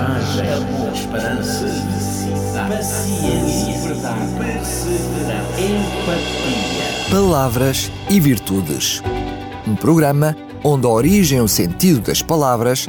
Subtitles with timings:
[0.00, 7.10] coragem, amor, esperança, felicidade, paciência, verdade, perseverança, empatia.
[7.10, 9.02] Palavras e Virtudes.
[9.66, 12.86] Um programa onde a origem e o sentido das palavras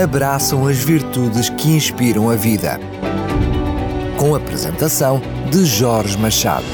[0.00, 2.78] abraçam as virtudes que inspiram a vida.
[4.16, 6.64] Com a apresentação de Jorge Machado.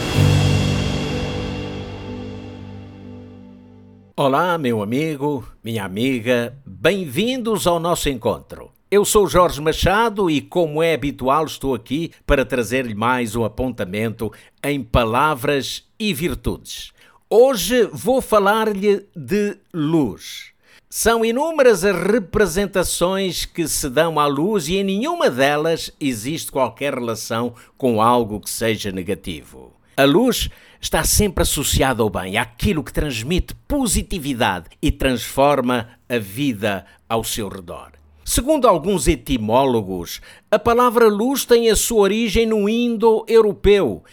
[4.15, 8.71] Olá, meu amigo, minha amiga, bem-vindos ao nosso encontro.
[8.93, 14.33] Eu sou Jorge Machado e, como é habitual, estou aqui para trazer-lhe mais um apontamento
[14.65, 16.91] em palavras e virtudes.
[17.31, 20.51] Hoje vou falar-lhe de luz.
[20.89, 26.95] São inúmeras as representações que se dão à luz e em nenhuma delas existe qualquer
[26.95, 29.73] relação com algo que seja negativo.
[29.97, 30.51] A luz
[30.81, 37.49] está sempre associada ao bem, àquilo que transmite positividade e transforma a vida ao seu
[37.49, 38.00] redor.
[38.33, 44.05] Segundo alguns etimólogos, a palavra luz tem a sua origem no indo-europeu.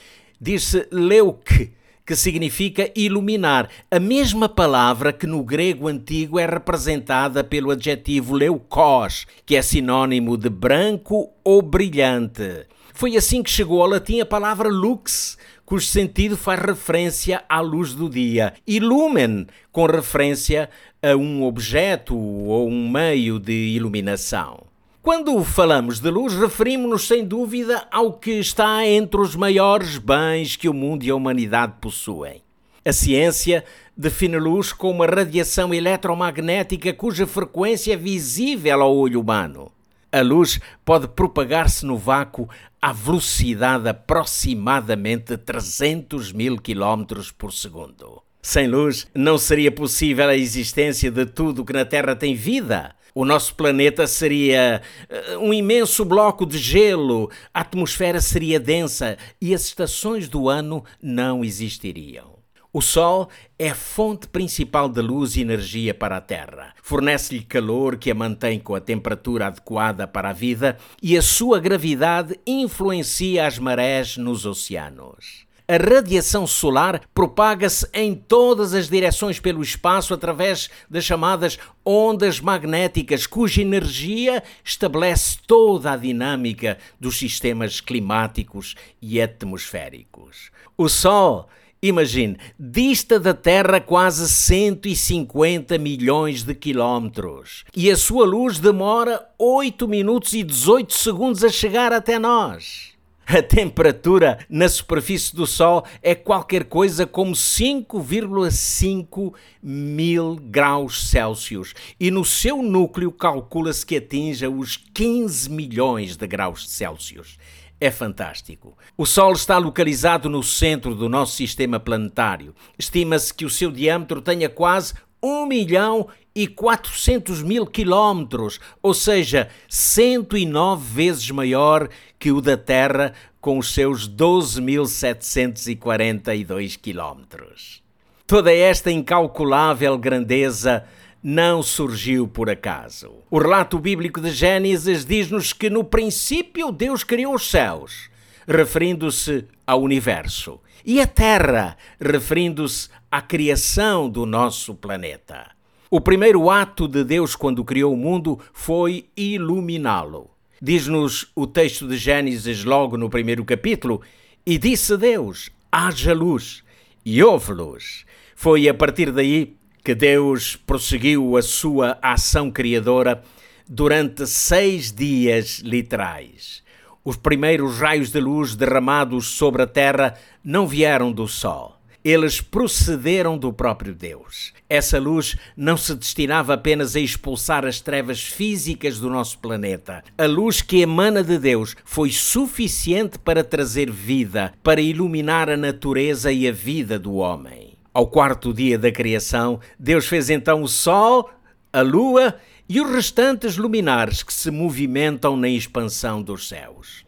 [0.42, 1.72] Diz-se leuk,
[2.04, 9.28] que significa iluminar, a mesma palavra que no grego antigo é representada pelo adjetivo leukos,
[9.46, 12.66] que é sinônimo de branco ou brilhante.
[12.96, 17.94] Foi assim que chegou ao latim a palavra lux, cujo sentido faz referência à luz
[17.94, 20.70] do dia, e lumen, com referência
[21.04, 24.64] a um objeto ou um meio de iluminação.
[25.04, 30.70] Quando falamos de luz, referimos-nos sem dúvida ao que está entre os maiores bens que
[30.70, 32.42] o mundo e a humanidade possuem.
[32.86, 39.70] A ciência define luz como uma radiação eletromagnética cuja frequência é visível ao olho humano.
[40.12, 42.50] A luz pode propagar-se no vácuo
[42.82, 48.22] à velocidade aproximadamente de 300 mil quilómetros por segundo.
[48.42, 52.96] Sem luz, não seria possível a existência de tudo que na Terra tem vida.
[53.14, 59.54] O nosso planeta seria uh, um imenso bloco de gelo, a atmosfera seria densa e
[59.54, 62.37] as estações do ano não existiriam.
[62.78, 63.28] O Sol
[63.58, 66.76] é fonte principal de luz e energia para a Terra.
[66.84, 71.60] Fornece-lhe calor que a mantém com a temperatura adequada para a vida e a sua
[71.60, 75.48] gravidade influencia as marés nos oceanos.
[75.68, 83.26] A radiação solar propaga-se em todas as direções pelo espaço através das chamadas ondas magnéticas,
[83.26, 90.52] cuja energia estabelece toda a dinâmica dos sistemas climáticos e atmosféricos.
[90.78, 91.50] O Sol
[91.88, 97.64] Imagine, dista da Terra quase 150 milhões de quilómetros.
[97.74, 102.90] E a sua luz demora 8 minutos e 18 segundos a chegar até nós.
[103.26, 109.34] A temperatura na superfície do Sol é qualquer coisa como 5,5
[109.64, 111.74] mil graus Celsius.
[111.98, 117.38] E no seu núcleo calcula-se que atinja os 15 milhões de graus Celsius
[117.80, 118.76] é fantástico.
[118.98, 122.56] O Sol está localizado no centro do nosso sistema planetário.
[122.78, 129.50] Estima-se que o seu diâmetro tenha quase 1 milhão e 400 mil quilómetros, ou seja,
[129.68, 131.90] 109 vezes maior
[132.20, 137.82] que o da Terra, com os seus 12.742 quilómetros.
[138.28, 140.86] Toda esta incalculável grandeza
[141.30, 143.12] não surgiu por acaso.
[143.30, 148.10] O relato bíblico de Gênesis diz-nos que no princípio Deus criou os céus,
[148.48, 155.52] referindo-se ao universo, e a terra, referindo-se à criação do nosso planeta.
[155.92, 160.30] O primeiro ato de Deus quando criou o mundo foi iluminá-lo.
[160.62, 164.02] Diz-nos o texto de Gênesis logo no primeiro capítulo:
[164.46, 166.64] E disse Deus: haja luz,
[167.06, 168.06] e houve luz.
[168.34, 169.57] Foi a partir daí
[169.88, 173.24] que Deus prosseguiu a sua ação criadora
[173.66, 176.62] durante seis dias literais.
[177.06, 181.80] Os primeiros raios de luz derramados sobre a terra não vieram do sol.
[182.04, 184.52] Eles procederam do próprio Deus.
[184.70, 190.04] Essa luz não se destinava apenas a expulsar as trevas físicas do nosso planeta.
[190.18, 196.30] A luz que emana de Deus foi suficiente para trazer vida, para iluminar a natureza
[196.30, 197.67] e a vida do homem.
[197.98, 201.32] Ao quarto dia da criação, Deus fez então o Sol,
[201.74, 202.36] a Lua
[202.70, 207.04] e os restantes luminares que se movimentam na expansão dos céus.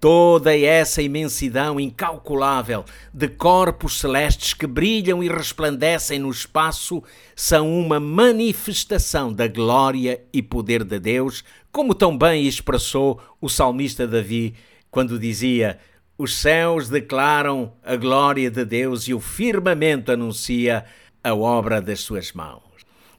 [0.00, 7.02] Toda essa imensidão incalculável de corpos celestes que brilham e resplandecem no espaço
[7.36, 14.06] são uma manifestação da glória e poder de Deus, como tão bem expressou o salmista
[14.06, 14.54] Davi
[14.90, 15.78] quando dizia:
[16.22, 20.84] os céus declaram a glória de Deus e o firmamento anuncia
[21.24, 22.60] a obra das suas mãos.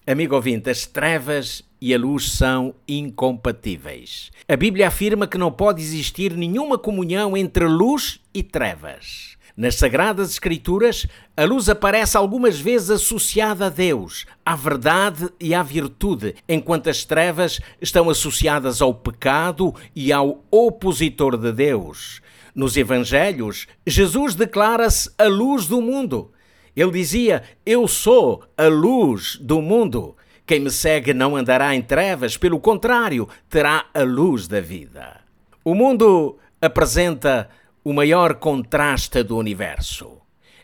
[0.05, 4.29] Amigo ouvinte, as trevas e a luz são incompatíveis.
[4.47, 9.35] A Bíblia afirma que não pode existir nenhuma comunhão entre luz e trevas.
[9.55, 11.05] Nas Sagradas Escrituras,
[11.35, 17.03] a luz aparece algumas vezes associada a Deus, à verdade e à virtude, enquanto as
[17.03, 22.21] trevas estão associadas ao pecado e ao opositor de Deus.
[22.55, 26.31] Nos Evangelhos, Jesus declara-se a luz do mundo.
[26.75, 30.15] Ele dizia: Eu sou a luz do mundo.
[30.45, 35.21] Quem me segue não andará em trevas, pelo contrário, terá a luz da vida.
[35.63, 37.49] O mundo apresenta
[37.83, 40.19] o maior contraste do universo.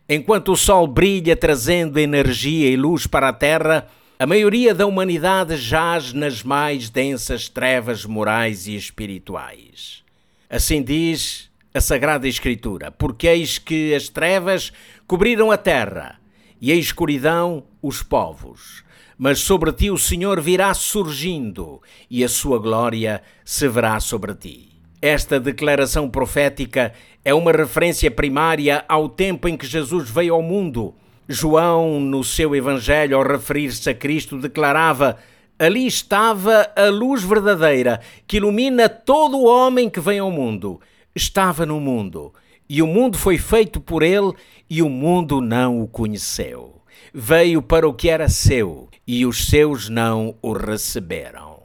[0.08, 3.88] Enquanto o sol brilha trazendo energia e luz para a Terra,
[4.20, 10.04] a maioria da humanidade jaz nas mais densas trevas morais e espirituais.
[10.50, 14.72] Assim diz a Sagrada Escritura: Porque eis que as trevas
[15.06, 16.20] cobriram a terra
[16.60, 18.84] e a escuridão os povos.
[19.18, 24.77] Mas sobre ti o Senhor virá surgindo e a sua glória se verá sobre ti.
[25.02, 26.92] Esta declaração profética
[27.24, 30.96] é uma referência primária ao tempo em que Jesus veio ao mundo.
[31.28, 35.18] João, no seu Evangelho, ao referir-se a Cristo, declarava:
[35.60, 40.82] Ali estava a luz verdadeira que ilumina todo o homem que vem ao mundo.
[41.16, 42.34] Estava no mundo,
[42.68, 44.34] e o mundo foi feito por ele,
[44.68, 46.82] e o mundo não o conheceu.
[47.14, 51.57] Veio para o que era seu, e os seus não o receberam.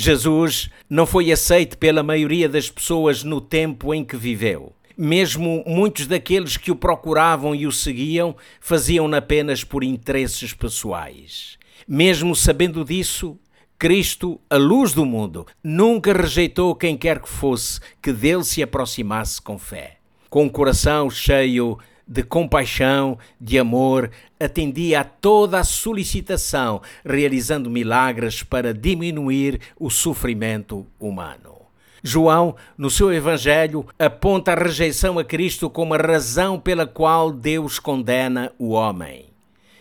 [0.00, 4.72] Jesus não foi aceito pela maioria das pessoas no tempo em que viveu.
[4.96, 11.58] Mesmo muitos daqueles que o procuravam e o seguiam faziam-no apenas por interesses pessoais.
[11.86, 13.38] Mesmo sabendo disso,
[13.78, 19.42] Cristo, a luz do mundo, nunca rejeitou quem quer que fosse que dele se aproximasse
[19.42, 19.96] com fé.
[20.30, 24.10] Com o coração cheio de compaixão, de amor,
[24.40, 31.58] atendia a toda a solicitação, realizando milagres para diminuir o sofrimento humano.
[32.02, 37.78] João, no seu Evangelho, aponta a rejeição a Cristo como a razão pela qual Deus
[37.78, 39.26] condena o homem.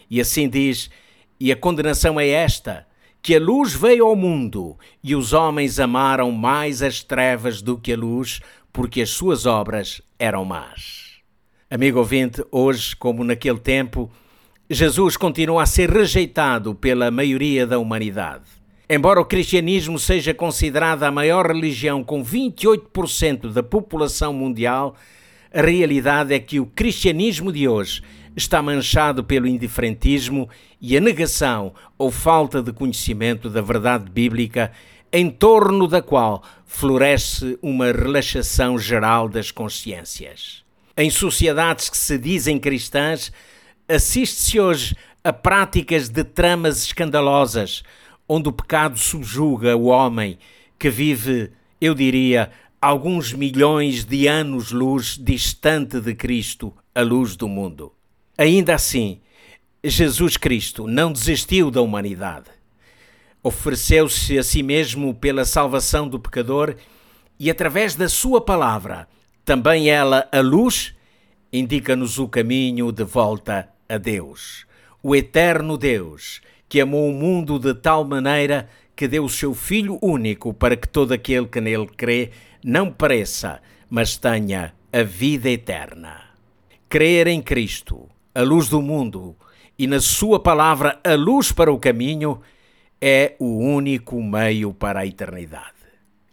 [0.10, 0.90] E assim diz:
[1.40, 2.86] E a condenação é esta,
[3.22, 7.94] que a luz veio ao mundo, e os homens amaram mais as trevas do que
[7.94, 8.42] a luz,
[8.74, 11.07] porque as suas obras eram más.
[11.70, 14.10] Amigo ouvinte, hoje, como naquele tempo,
[14.70, 18.46] Jesus continua a ser rejeitado pela maioria da humanidade.
[18.90, 24.96] Embora o cristianismo seja considerada a maior religião com 28% da população mundial,
[25.54, 28.02] a realidade é que o cristianismo de hoje
[28.34, 30.50] está manchado pelo indiferentismo
[30.80, 34.72] e a negação ou falta de conhecimento da verdade bíblica,
[35.12, 40.66] em torno da qual floresce uma relaxação geral das consciências.
[41.00, 43.32] Em sociedades que se dizem cristãs,
[43.88, 47.84] assiste-se hoje a práticas de tramas escandalosas,
[48.28, 50.40] onde o pecado subjuga o homem
[50.80, 52.50] que vive, eu diria,
[52.82, 57.94] alguns milhões de anos-luz distante de Cristo, a luz do mundo.
[58.36, 59.22] Ainda assim,
[59.84, 62.50] Jesus Cristo não desistiu da humanidade.
[63.44, 66.76] Ofereceu-se a si mesmo pela salvação do pecador
[67.40, 69.08] e, através da Sua palavra,
[69.48, 70.94] também ela, a luz,
[71.54, 74.68] indica-nos o caminho de volta a Deus.
[75.02, 79.98] O eterno Deus, que amou o mundo de tal maneira que deu o seu Filho
[80.02, 86.26] único para que todo aquele que nele crê não pereça, mas tenha a vida eterna.
[86.90, 89.34] Crer em Cristo, a luz do mundo,
[89.80, 92.42] e na Sua palavra, a luz para o caminho,
[93.00, 95.72] é o único meio para a eternidade.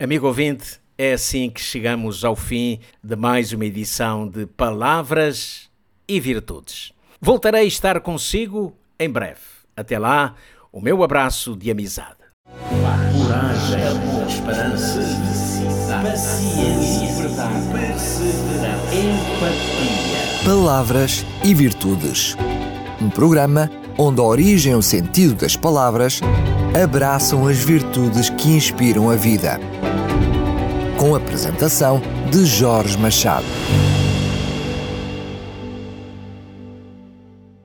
[0.01, 5.69] Amigo ouvinte, é assim que chegamos ao fim de mais uma edição de Palavras
[6.07, 6.93] e Virtudes.
[7.21, 9.41] Voltarei a estar consigo em breve.
[9.77, 10.35] Até lá,
[10.73, 12.17] o meu abraço de amizade.
[12.69, 13.81] Coragem,
[14.29, 15.01] esperança,
[16.03, 17.57] paciência, verdade,
[18.93, 20.45] empatia.
[20.45, 22.37] Palavras e Virtudes.
[23.01, 26.21] Um programa onde a origem e o sentido das palavras
[26.81, 29.59] abraçam as virtudes que inspiram a vida
[31.05, 33.45] com a apresentação de Jorge Machado.